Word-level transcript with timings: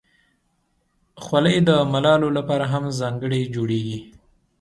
خولۍ 1.23 1.57
د 1.67 1.69
ملالو 1.93 2.27
لپاره 2.37 2.65
هم 2.73 2.83
ځانګړې 2.99 3.41
جوړیږي. 3.55 3.99